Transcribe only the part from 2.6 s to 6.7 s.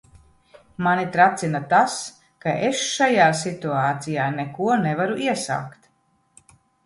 es šajā situācijā neko nevaru iesākt.